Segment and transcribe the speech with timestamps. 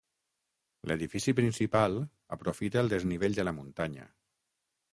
[0.91, 1.99] L'edifici principal
[2.37, 4.09] aprofita el desnivell de la muntanya.